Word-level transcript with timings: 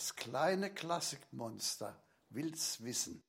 Das 0.00 0.16
kleine 0.16 0.72
Klassikmonster 0.72 1.94
will's 2.30 2.82
wissen. 2.82 3.22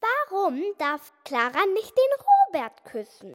Warum 0.00 0.58
darf 0.78 1.12
Clara 1.22 1.66
nicht 1.74 1.92
den 1.94 2.12
Robert 2.48 2.82
küssen? 2.86 3.34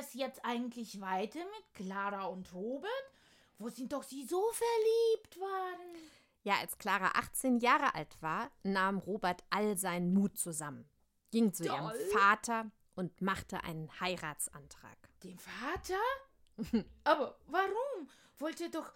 Das 0.00 0.14
jetzt 0.14 0.44
eigentlich 0.44 1.00
weiter 1.00 1.40
mit 1.40 1.74
Clara 1.74 2.24
und 2.26 2.52
Robert? 2.54 2.90
Wo 3.58 3.68
sind 3.68 3.92
doch 3.92 4.02
sie 4.02 4.24
so 4.24 4.42
verliebt 4.52 5.38
waren? 5.38 5.94
Ja, 6.42 6.54
als 6.58 6.78
Clara 6.78 7.10
18 7.16 7.58
Jahre 7.58 7.94
alt 7.94 8.16
war, 8.22 8.50
nahm 8.62 8.98
Robert 8.98 9.44
all 9.50 9.76
seinen 9.76 10.14
Mut 10.14 10.38
zusammen, 10.38 10.88
ging 11.30 11.52
zu 11.52 11.64
Toll. 11.64 11.76
ihrem 11.76 12.10
Vater 12.12 12.70
und 12.94 13.20
machte 13.20 13.62
einen 13.62 13.90
Heiratsantrag. 14.00 14.96
Den 15.22 15.38
Vater? 15.38 16.00
Aber 17.04 17.38
warum? 17.46 18.08
Wollte 18.38 18.70
doch 18.70 18.90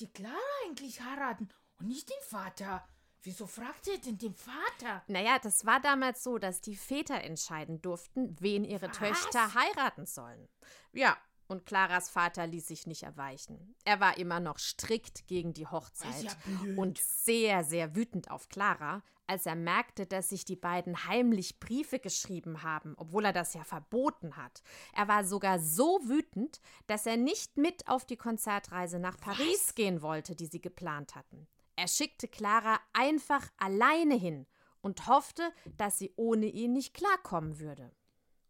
die 0.00 0.12
Clara 0.12 0.36
eigentlich 0.66 1.00
heiraten 1.00 1.48
und 1.78 1.88
nicht 1.88 2.10
den 2.10 2.22
Vater? 2.28 2.86
Wieso 3.24 3.46
fragt 3.46 3.84
sie 3.84 4.00
denn 4.00 4.18
den 4.18 4.34
Vater? 4.34 5.02
Naja, 5.06 5.38
das 5.40 5.64
war 5.64 5.80
damals 5.80 6.24
so, 6.24 6.38
dass 6.38 6.60
die 6.60 6.76
Väter 6.76 7.22
entscheiden 7.22 7.80
durften, 7.80 8.36
wen 8.40 8.64
ihre 8.64 8.88
Was? 8.88 8.98
Töchter 8.98 9.54
heiraten 9.54 10.06
sollen. 10.06 10.48
Ja, 10.92 11.16
und 11.46 11.66
Claras 11.66 12.08
Vater 12.08 12.46
ließ 12.46 12.66
sich 12.66 12.86
nicht 12.86 13.02
erweichen. 13.02 13.76
Er 13.84 14.00
war 14.00 14.16
immer 14.16 14.40
noch 14.40 14.58
strikt 14.58 15.26
gegen 15.26 15.52
die 15.52 15.66
Hochzeit 15.66 16.24
ja 16.24 16.76
und 16.76 16.98
sehr, 16.98 17.62
sehr 17.62 17.94
wütend 17.94 18.30
auf 18.30 18.48
Clara, 18.48 19.02
als 19.26 19.46
er 19.46 19.54
merkte, 19.54 20.06
dass 20.06 20.30
sich 20.30 20.44
die 20.44 20.56
beiden 20.56 21.06
heimlich 21.06 21.60
Briefe 21.60 21.98
geschrieben 21.98 22.62
haben, 22.62 22.94
obwohl 22.96 23.26
er 23.26 23.32
das 23.32 23.54
ja 23.54 23.64
verboten 23.64 24.36
hat. 24.36 24.62
Er 24.94 25.08
war 25.08 25.24
sogar 25.24 25.60
so 25.60 26.00
wütend, 26.04 26.60
dass 26.86 27.06
er 27.06 27.16
nicht 27.16 27.56
mit 27.56 27.86
auf 27.86 28.04
die 28.04 28.16
Konzertreise 28.16 28.98
nach 28.98 29.18
Paris 29.18 29.74
gehen 29.74 30.02
wollte, 30.02 30.34
die 30.34 30.46
sie 30.46 30.60
geplant 30.60 31.14
hatten. 31.14 31.46
Er 31.76 31.88
schickte 31.88 32.28
Clara 32.28 32.80
einfach 32.92 33.50
alleine 33.56 34.14
hin 34.14 34.46
und 34.80 35.06
hoffte, 35.06 35.52
dass 35.76 35.98
sie 35.98 36.12
ohne 36.16 36.46
ihn 36.46 36.72
nicht 36.72 36.94
klarkommen 36.94 37.58
würde. 37.58 37.90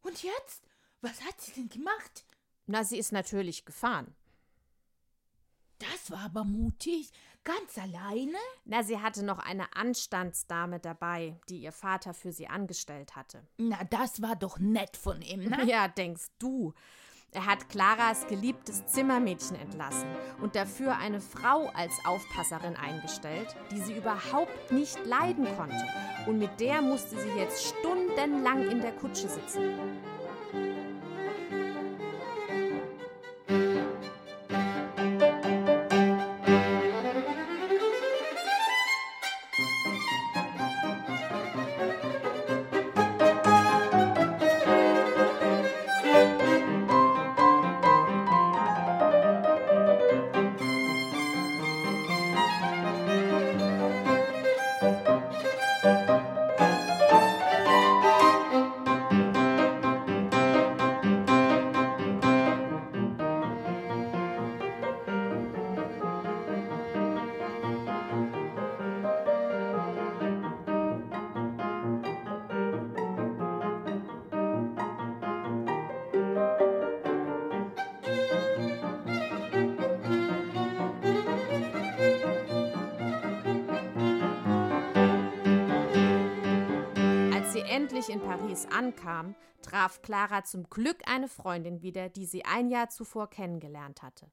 Und 0.03 0.23
jetzt? 0.23 0.67
Was 1.01 1.23
hat 1.25 1.41
sie 1.41 1.53
denn 1.53 1.69
gemacht? 1.69 2.25
Na, 2.67 2.85
sie 2.85 2.99
ist 2.99 3.13
natürlich 3.13 3.65
gefahren. 3.65 4.15
Das 5.79 6.11
war 6.11 6.21
aber 6.21 6.45
mutig. 6.45 7.11
Ganz 7.45 7.77
alleine? 7.77 8.39
Na, 8.65 8.85
sie 8.85 9.01
hatte 9.01 9.25
noch 9.25 9.41
eine 9.41 9.75
Anstandsdame 9.75 10.79
dabei, 10.79 11.41
die 11.49 11.59
ihr 11.59 11.73
Vater 11.73 12.15
für 12.15 12.31
sie 12.31 12.47
angestellt 12.47 13.17
hatte. 13.17 13.45
Na, 13.59 13.83
das 13.85 14.23
war 14.23 14.37
doch 14.37 14.59
nett 14.61 14.97
von 14.97 15.21
ihm, 15.23 15.49
ne? 15.49 15.65
Ja, 15.67 15.89
denkst 15.89 16.27
du. 16.39 16.73
Er 17.35 17.47
hat 17.47 17.71
Claras 17.71 18.27
geliebtes 18.27 18.85
Zimmermädchen 18.85 19.59
entlassen 19.59 20.07
und 20.43 20.55
dafür 20.55 20.99
eine 20.99 21.19
Frau 21.23 21.71
als 21.75 21.93
Aufpasserin 22.05 22.77
eingestellt, 22.77 23.57
die 23.71 23.81
sie 23.81 23.97
überhaupt 23.97 24.71
nicht 24.71 24.99
leiden 25.07 25.47
konnte. 25.57 25.83
Und 26.27 26.39
mit 26.39 26.61
der 26.61 26.83
musste 26.83 27.19
sie 27.19 27.31
jetzt 27.39 27.65
stundenlang 27.65 28.69
in 28.71 28.83
der 28.83 28.93
Kutsche 28.93 29.31
sitzen. 29.31 29.71
Endlich 88.03 88.15
in 88.15 88.29
Paris 88.29 88.67
ankam, 88.67 89.35
traf 89.63 90.03
Clara 90.03 90.45
zum 90.45 90.69
Glück 90.69 91.03
eine 91.07 91.29
Freundin 91.29 91.83
wieder, 91.83 92.09
die 92.09 92.27
sie 92.27 92.45
ein 92.45 92.69
Jahr 92.69 92.89
zuvor 92.89 93.31
kennengelernt 93.31 94.03
hatte. 94.03 94.31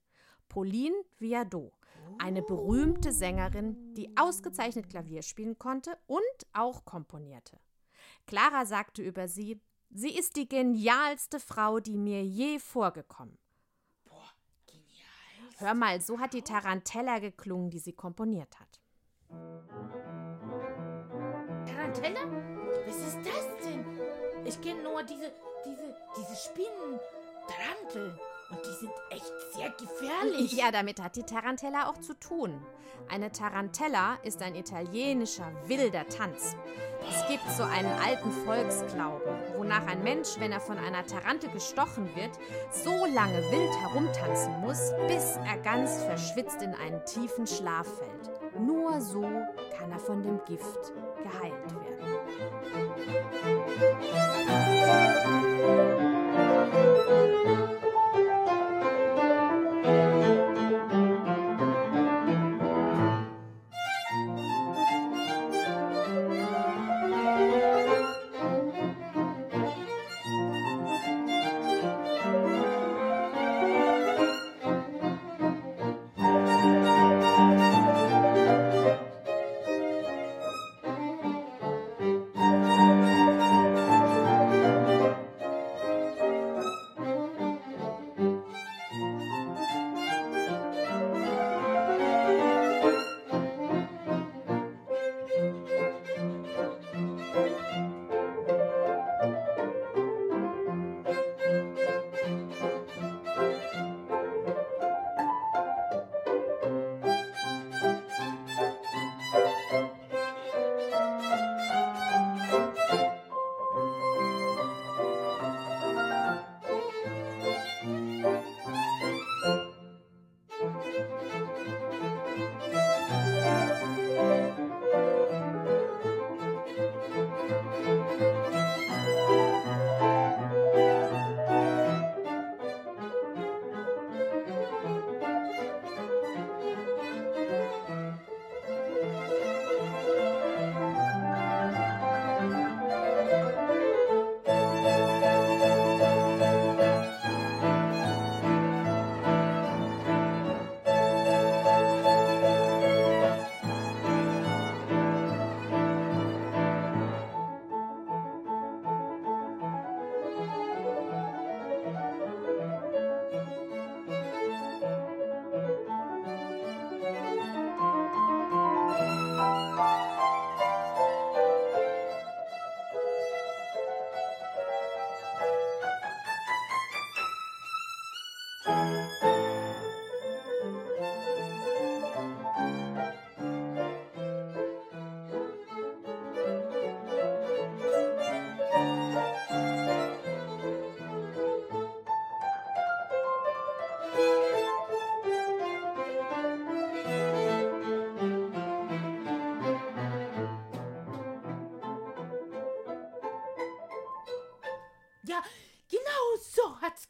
Pauline 0.47 0.95
Viardot, 1.19 1.71
eine 2.17 2.41
berühmte 2.41 3.11
Sängerin, 3.11 3.93
die 3.93 4.09
ausgezeichnet 4.17 4.89
Klavier 4.89 5.21
spielen 5.21 5.59
konnte 5.59 5.97
und 6.07 6.21
auch 6.53 6.85
komponierte. 6.85 7.59
Clara 8.25 8.65
sagte 8.65 9.03
über 9.03 9.27
sie, 9.27 9.61
sie 9.91 10.17
ist 10.17 10.35
die 10.35 10.47
genialste 10.47 11.39
Frau, 11.39 11.79
die 11.79 11.97
mir 11.97 12.23
je 12.23 12.57
vorgekommen. 12.57 13.37
Boah, 14.05 14.31
genial. 14.65 15.53
Hör 15.57 15.73
mal, 15.75 16.01
so 16.01 16.19
hat 16.19 16.33
die 16.33 16.41
Tarantella 16.41 17.19
geklungen, 17.19 17.69
die 17.69 17.79
sie 17.79 17.93
komponiert 17.93 18.59
hat. 18.59 18.79
Tarantella? 21.67 22.49
Was 22.85 22.97
ist 22.97 23.17
das? 23.17 23.28
Ich 24.49 24.59
kenne 24.61 24.81
nur 24.81 25.03
diese, 25.03 25.31
diese, 25.63 25.95
diese 26.17 26.35
Spinnen, 26.35 26.99
Taranteln. 27.47 28.19
Und 28.49 28.59
die 28.65 28.79
sind 28.79 28.91
echt 29.11 29.31
sehr 29.53 29.69
gefährlich. 29.69 30.53
Ja, 30.53 30.71
damit 30.71 30.99
hat 30.99 31.15
die 31.15 31.21
Tarantella 31.21 31.87
auch 31.87 31.99
zu 31.99 32.15
tun. 32.19 32.59
Eine 33.09 33.31
Tarantella 33.31 34.17
ist 34.23 34.41
ein 34.41 34.55
italienischer 34.55 35.51
wilder 35.67 36.07
Tanz. 36.09 36.55
Es 37.07 37.27
gibt 37.27 37.47
so 37.55 37.61
einen 37.61 37.91
alten 37.99 38.31
Volksglauben, 38.31 39.37
wonach 39.55 39.85
ein 39.85 40.01
Mensch, 40.01 40.29
wenn 40.39 40.51
er 40.51 40.61
von 40.61 40.79
einer 40.79 41.05
Tarantel 41.05 41.51
gestochen 41.51 42.09
wird, 42.15 42.31
so 42.71 43.05
lange 43.05 43.43
wild 43.51 43.75
herumtanzen 43.81 44.59
muss, 44.61 44.93
bis 45.07 45.37
er 45.45 45.59
ganz 45.59 46.01
verschwitzt 46.01 46.63
in 46.63 46.73
einen 46.73 47.05
tiefen 47.05 47.45
Schlaf 47.45 47.85
fällt. 47.85 48.38
Nur 48.65 48.99
so 49.01 49.21
kann 49.21 49.91
er 49.91 49.99
von 49.99 50.21
dem 50.21 50.39
Gift 50.45 50.93
geheilt 51.23 51.53
werden. 51.73 52.09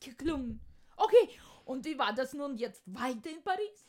Geklungen. 0.09 0.59
Okay, 0.97 1.29
und 1.65 1.85
wie 1.85 1.97
war 1.97 2.13
das 2.13 2.33
nun 2.33 2.57
jetzt 2.57 2.83
weiter 2.85 3.29
in 3.29 3.43
Paris? 3.43 3.85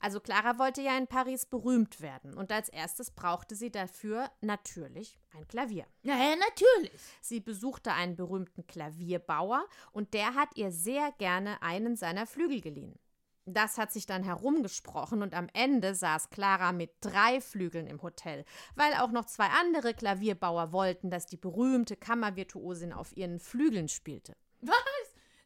Also 0.00 0.18
Clara 0.18 0.58
wollte 0.58 0.80
ja 0.80 0.96
in 0.96 1.06
Paris 1.06 1.44
berühmt 1.44 2.00
werden 2.00 2.34
und 2.34 2.50
als 2.50 2.70
erstes 2.70 3.10
brauchte 3.10 3.54
sie 3.54 3.70
dafür 3.70 4.30
natürlich 4.40 5.18
ein 5.34 5.46
Klavier. 5.46 5.86
Naja, 6.02 6.36
natürlich. 6.36 6.98
Sie 7.20 7.40
besuchte 7.40 7.92
einen 7.92 8.16
berühmten 8.16 8.66
Klavierbauer 8.66 9.66
und 9.92 10.14
der 10.14 10.34
hat 10.34 10.56
ihr 10.56 10.72
sehr 10.72 11.12
gerne 11.18 11.60
einen 11.62 11.96
seiner 11.96 12.26
Flügel 12.26 12.62
geliehen. 12.62 12.98
Das 13.44 13.78
hat 13.78 13.92
sich 13.92 14.06
dann 14.06 14.22
herumgesprochen 14.22 15.22
und 15.22 15.34
am 15.34 15.48
Ende 15.52 15.94
saß 15.94 16.30
Clara 16.30 16.72
mit 16.72 16.92
drei 17.00 17.40
Flügeln 17.40 17.86
im 17.86 18.00
Hotel, 18.00 18.44
weil 18.76 18.94
auch 18.94 19.10
noch 19.10 19.26
zwei 19.26 19.46
andere 19.60 19.92
Klavierbauer 19.92 20.72
wollten, 20.72 21.10
dass 21.10 21.26
die 21.26 21.36
berühmte 21.36 21.96
Kammervirtuosin 21.96 22.92
auf 22.92 23.16
ihren 23.16 23.38
Flügeln 23.38 23.88
spielte. 23.88 24.34
Was? 24.60 24.74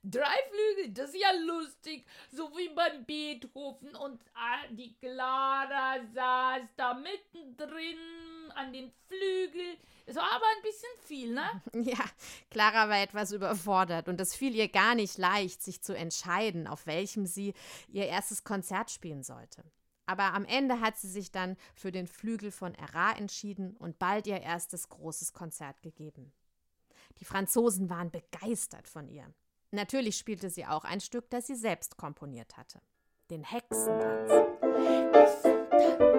Drei 0.06 0.36
Flügel, 0.50 0.92
das 0.92 1.14
ist 1.14 1.22
ja 1.22 1.32
lustig. 1.46 2.04
So 2.30 2.50
wie 2.56 2.68
beim 2.68 3.06
Beethoven 3.06 3.96
und 3.96 4.20
die 4.70 4.94
Clara 4.98 5.96
saß 6.14 6.68
da 6.76 6.92
mittendrin 6.92 7.96
an 8.54 8.70
den 8.74 8.92
Flügeln. 9.08 9.78
Es 10.04 10.16
war 10.16 10.30
aber 10.30 10.44
ein 10.56 10.62
bisschen 10.62 10.90
viel, 11.06 11.32
ne? 11.32 11.62
Ja, 11.90 12.04
Clara 12.50 12.90
war 12.90 13.00
etwas 13.00 13.32
überfordert 13.32 14.08
und 14.08 14.20
es 14.20 14.34
fiel 14.34 14.54
ihr 14.54 14.68
gar 14.68 14.94
nicht 14.94 15.16
leicht, 15.16 15.62
sich 15.62 15.82
zu 15.82 15.96
entscheiden, 15.96 16.66
auf 16.66 16.86
welchem 16.86 17.24
sie 17.24 17.54
ihr 17.88 18.06
erstes 18.06 18.44
Konzert 18.44 18.90
spielen 18.90 19.22
sollte. 19.22 19.64
Aber 20.04 20.34
am 20.34 20.44
Ende 20.44 20.80
hat 20.80 20.98
sie 20.98 21.08
sich 21.08 21.32
dann 21.32 21.56
für 21.74 21.90
den 21.90 22.06
Flügel 22.06 22.50
von 22.50 22.74
Erra 22.74 23.12
entschieden 23.12 23.74
und 23.78 23.98
bald 23.98 24.26
ihr 24.26 24.42
erstes 24.42 24.90
großes 24.90 25.32
Konzert 25.32 25.80
gegeben. 25.80 26.30
Die 27.20 27.24
Franzosen 27.24 27.88
waren 27.88 28.10
begeistert 28.10 28.86
von 28.86 29.08
ihr. 29.08 29.32
Natürlich 29.74 30.16
spielte 30.16 30.50
sie 30.50 30.64
auch 30.66 30.84
ein 30.84 31.00
Stück, 31.00 31.28
das 31.30 31.48
sie 31.48 31.56
selbst 31.56 31.96
komponiert 31.96 32.56
hatte. 32.56 32.80
Den 33.28 33.42
Hexentanz. 33.42 34.30
Und 34.62 36.13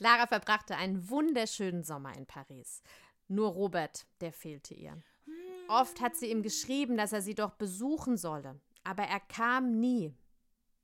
Clara 0.00 0.26
verbrachte 0.26 0.78
einen 0.78 1.10
wunderschönen 1.10 1.84
Sommer 1.84 2.16
in 2.16 2.24
Paris. 2.24 2.82
Nur 3.28 3.50
Robert, 3.50 4.06
der 4.22 4.32
fehlte 4.32 4.72
ihr. 4.72 4.96
Oft 5.68 6.00
hat 6.00 6.16
sie 6.16 6.30
ihm 6.30 6.42
geschrieben, 6.42 6.96
dass 6.96 7.12
er 7.12 7.20
sie 7.20 7.34
doch 7.34 7.50
besuchen 7.50 8.16
solle, 8.16 8.58
aber 8.82 9.02
er 9.02 9.20
kam 9.20 9.78
nie. 9.78 10.14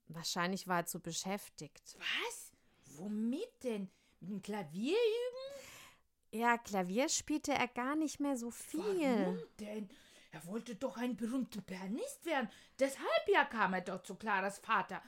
Wahrscheinlich 0.09 0.69
war 0.69 0.81
er 0.81 0.87
zu 0.87 1.01
beschäftigt. 1.01 1.97
Was? 1.99 2.53
Womit 2.99 3.65
denn? 3.65 3.91
Mit 4.21 4.31
dem 4.31 4.43
Klavier 4.43 4.99
üben? 4.99 6.39
Ja, 6.39 6.59
Klavier 6.59 7.09
spielte 7.09 7.55
er 7.55 7.69
gar 7.69 7.97
nicht 7.97 8.21
mehr 8.21 8.37
so 8.37 8.51
viel. 8.51 8.83
Warum 8.83 9.41
denn? 9.59 9.89
Er 10.31 10.45
wollte 10.45 10.75
doch 10.75 10.99
ein 10.99 11.17
berühmter 11.17 11.63
Pianist 11.63 12.27
werden. 12.27 12.51
Deshalb 12.79 13.29
ja 13.29 13.47
kam 13.47 13.73
er 13.73 13.81
doch 13.81 14.03
zu 14.03 14.15
Claras 14.15 14.59
Vater. 14.59 15.03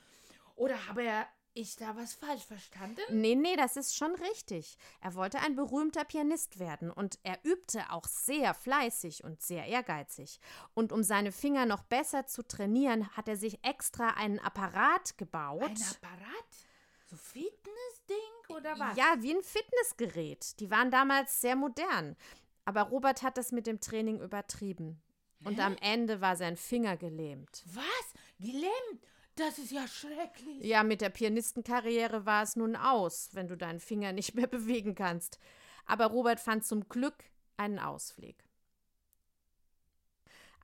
Oder 0.56 0.88
habe 0.88 1.02
er 1.02 1.28
ich 1.54 1.76
da 1.76 1.96
was 1.96 2.14
falsch 2.14 2.44
verstanden? 2.44 3.00
Nee, 3.10 3.34
nee, 3.34 3.56
das 3.56 3.76
ist 3.76 3.96
schon 3.96 4.14
richtig. 4.14 4.76
Er 5.00 5.14
wollte 5.14 5.40
ein 5.40 5.56
berühmter 5.56 6.04
Pianist 6.04 6.58
werden 6.58 6.90
und 6.90 7.18
er 7.22 7.38
übte 7.44 7.90
auch 7.90 8.04
sehr 8.04 8.54
fleißig 8.54 9.24
und 9.24 9.42
sehr 9.42 9.66
ehrgeizig. 9.66 10.40
Und 10.74 10.92
um 10.92 11.02
seine 11.02 11.32
Finger 11.32 11.66
noch 11.66 11.82
besser 11.82 12.26
zu 12.26 12.42
trainieren, 12.42 13.08
hat 13.16 13.28
er 13.28 13.36
sich 13.36 13.64
extra 13.64 14.10
einen 14.10 14.38
Apparat 14.38 15.18
gebaut. 15.18 15.62
Ein 15.62 15.76
Apparat? 15.76 16.68
So 17.10 17.16
Fitnessding 17.16 18.56
oder 18.56 18.78
was? 18.78 18.96
Ja, 18.96 19.16
wie 19.20 19.34
ein 19.34 19.42
Fitnessgerät. 19.42 20.60
Die 20.60 20.70
waren 20.70 20.90
damals 20.90 21.40
sehr 21.40 21.56
modern. 21.56 22.16
Aber 22.64 22.82
Robert 22.82 23.22
hat 23.22 23.38
das 23.38 23.50
mit 23.50 23.66
dem 23.66 23.80
Training 23.80 24.20
übertrieben. 24.20 25.00
Und 25.44 25.60
am 25.60 25.76
Ende 25.80 26.20
war 26.20 26.36
sein 26.36 26.56
Finger 26.56 26.96
gelähmt. 26.96 27.62
Was? 27.66 28.14
Gelähmt? 28.40 29.06
Das 29.38 29.56
ist 29.58 29.70
ja 29.70 29.86
schrecklich. 29.86 30.64
Ja, 30.64 30.82
mit 30.82 31.00
der 31.00 31.10
Pianistenkarriere 31.10 32.26
war 32.26 32.42
es 32.42 32.56
nun 32.56 32.74
aus, 32.74 33.30
wenn 33.34 33.46
du 33.46 33.56
deinen 33.56 33.78
Finger 33.78 34.12
nicht 34.12 34.34
mehr 34.34 34.46
bewegen 34.48 34.96
kannst. 34.96 35.38
Aber 35.86 36.06
Robert 36.06 36.40
fand 36.40 36.66
zum 36.66 36.88
Glück 36.88 37.24
einen 37.56 37.78
Ausweg. 37.78 38.47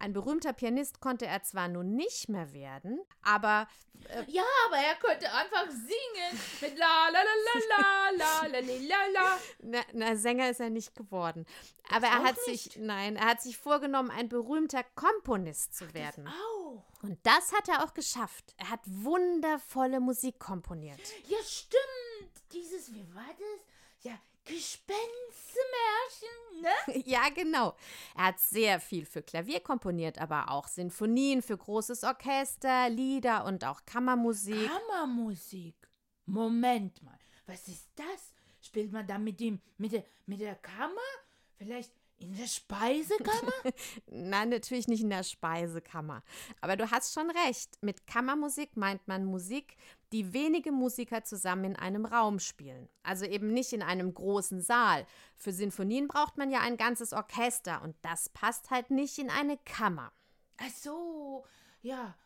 Ein 0.05 0.13
berühmter 0.13 0.53
Pianist 0.53 1.01
konnte 1.01 1.25
er 1.25 1.43
zwar 1.45 1.67
nun 1.67 1.97
nicht 1.97 2.29
mehr 2.29 2.53
werden, 2.53 3.01
aber 3.23 3.67
Ja, 4.27 4.45
aber 4.67 4.77
er 4.77 4.97
könnte 4.97 5.33
einfach 5.33 5.67
singen. 5.71 6.41
Mit 6.61 6.79
la 6.79 7.09
la 7.09 7.21
la 7.23 7.31
la 7.71 8.11
la 8.11 8.49
la 8.51 8.61
la 8.61 8.61
la 8.61 9.07
la. 9.15 9.39
na, 9.63 9.81
na, 9.95 10.15
Sänger 10.15 10.51
ist 10.51 10.61
er 10.61 10.69
nicht 10.69 10.95
geworden. 10.95 11.47
Aber 11.91 12.09
er 12.09 12.21
auch 12.21 12.25
hat 12.25 12.39
sich, 12.43 12.77
nein, 12.77 13.17
er 13.17 13.29
hat 13.29 13.41
sich 13.41 13.57
vorgenommen, 13.57 14.11
ein 14.11 14.29
berühmter 14.29 14.85
Komponist 14.95 15.75
zu 15.75 15.95
werden. 15.95 16.29
Au. 16.29 16.85
Und 17.01 17.19
das 17.23 17.55
hat 17.55 17.71
er 17.71 17.83
auch 17.83 17.95
geschafft. 17.95 18.53
Er 18.59 18.69
hat 18.69 18.81
wundervolle 18.85 20.01
Musik 20.01 20.39
komponiert. 20.39 21.01
Ja, 21.29 21.39
stimmt. 21.43 22.53
Dieses, 22.53 22.93
wie 22.93 23.07
war 23.15 23.25
das? 23.39 24.03
Ja, 24.03 24.19
Gespenstermärchen, 24.45 26.63
ne? 26.63 27.03
Ja, 27.07 27.29
genau. 27.35 27.75
Er 28.17 28.27
hat 28.27 28.39
sehr 28.41 28.81
viel 28.81 29.07
für 29.07 29.23
Klavier 29.23 29.61
komponiert, 29.61 30.19
aber 30.19 30.51
auch 30.51 30.69
Sinfonien 30.69 31.43
für 31.43 31.57
großes 31.57 32.05
Orchester, 32.05 32.91
Lieder 32.91 33.45
und 33.45 33.65
auch 33.65 33.85
Kammermusik. 33.87 34.69
Kammermusik. 34.69 35.75
Moment 36.27 37.03
mal, 37.03 37.19
was 37.47 37.69
ist 37.69 37.89
das? 37.97 38.35
Spielt 38.61 38.93
man 38.93 39.07
da 39.07 39.19
mit 39.19 39.41
dem, 39.41 39.61
mit 39.77 39.93
der, 39.93 40.05
mit 40.27 40.41
der 40.41 40.55
Kammer? 40.57 41.01
Vielleicht 41.57 41.93
in 42.25 42.37
der 42.37 42.47
Speisekammer? 42.47 43.53
Nein, 44.07 44.49
natürlich 44.49 44.89
nicht 44.89 45.03
in 45.03 45.11
der 45.11 45.23
Speisekammer. 45.23 46.23
Aber 46.61 46.77
du 46.77 46.91
hast 46.91 47.15
schon 47.15 47.31
recht. 47.31 47.83
Mit 47.83 48.07
Kammermusik 48.07 48.77
meint 48.77 49.07
man 49.07 49.25
Musik, 49.25 49.77
die 50.13 50.33
wenige 50.33 50.73
Musiker 50.73 51.25
zusammen 51.25 51.65
in 51.65 51.77
einem 51.77 52.07
Raum 52.07 52.39
spielen. 52.39 52.89
Also 53.03 53.25
eben 53.27 53.53
nicht 53.53 53.73
in 53.73 53.83
einem 53.83 54.13
großen 54.15 54.61
Saal. 54.61 55.07
Für 55.37 55.53
Sinfonien 55.53 56.09
braucht 56.09 56.37
man 56.37 56.51
ja 56.51 56.61
ein 56.61 56.77
ganzes 56.77 57.13
Orchester 57.13 57.83
und 57.83 57.97
das 58.03 58.29
passt 58.29 58.71
halt 58.71 58.91
nicht 58.91 59.19
in 59.19 59.31
eine 59.31 59.59
Kammer. 59.59 60.13
Ach 60.59 60.71
so, 60.71 61.45
ja, 61.83 62.17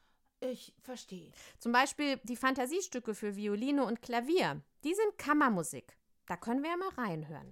ich 0.40 0.74
verstehe. 0.82 1.32
Zum 1.58 1.72
Beispiel 1.72 2.20
die 2.24 2.36
Fantasiestücke 2.36 3.14
für 3.14 3.36
Violine 3.36 3.84
und 3.84 4.02
Klavier. 4.02 4.62
Die 4.84 4.94
sind 4.94 5.18
Kammermusik. 5.18 5.96
Da 6.26 6.36
können 6.36 6.62
wir 6.62 6.70
ja 6.70 6.76
mal 6.76 6.90
reinhören. 6.90 7.50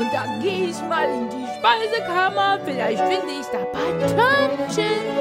Und 0.00 0.10
dann 0.14 0.40
gehe 0.40 0.68
ich 0.68 0.80
mal 0.88 1.04
in 1.04 1.28
die 1.28 1.46
Speisekammer. 1.58 2.58
Vielleicht 2.64 3.00
finde 3.00 3.32
ich 3.38 3.46
da 3.52 3.64
Patönchen. 3.66 5.20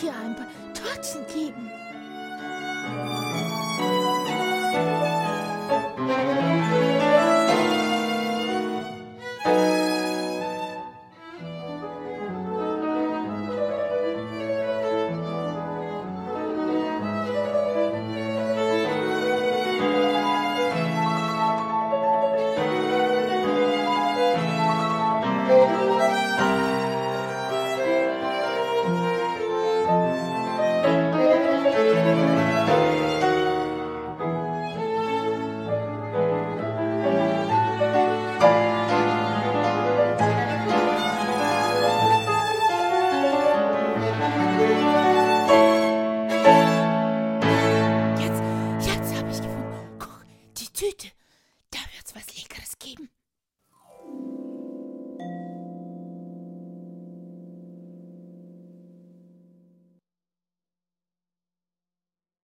Hier 0.00 0.12
ein 0.14 0.36
paar 0.36 0.46
Törtchen 0.74 1.26
geben. 1.32 1.65